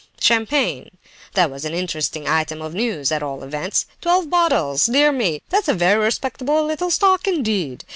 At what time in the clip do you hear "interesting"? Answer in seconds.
1.75-2.27